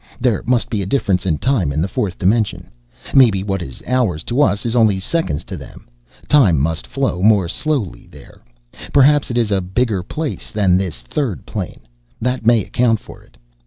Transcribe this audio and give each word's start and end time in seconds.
"There 0.19 0.41
must 0.47 0.71
be 0.71 0.81
a 0.81 0.87
difference 0.87 1.27
in 1.27 1.37
time 1.37 1.71
in 1.71 1.79
the 1.79 1.87
fourth 1.87 2.17
dimension. 2.17 2.71
Maybe 3.13 3.43
what 3.43 3.61
is 3.61 3.83
hours 3.85 4.23
to 4.23 4.41
us 4.41 4.65
is 4.65 4.75
only 4.75 4.99
seconds 4.99 5.43
to 5.43 5.55
them. 5.55 5.87
Time 6.27 6.57
must 6.57 6.87
flow 6.87 7.21
more 7.21 7.47
slowly 7.47 8.07
there. 8.07 8.41
Perhaps 8.93 9.29
it 9.29 9.37
is 9.37 9.51
a 9.51 9.61
bigger 9.61 10.01
place 10.01 10.51
than 10.51 10.75
this 10.75 11.01
third 11.01 11.45
plane. 11.45 11.81
That 12.19 12.43
may 12.43 12.63
account 12.65 12.99
for 12.99 13.21
it. 13.21 13.37